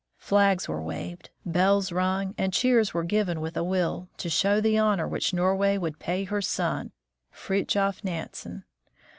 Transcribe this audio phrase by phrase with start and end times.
[0.17, 4.75] Flags were waved, bells rung, and cheers were given with a will, to show the
[4.75, 6.91] honor which Norway would pay her son,
[7.31, 8.63] Fridtjof Nansen.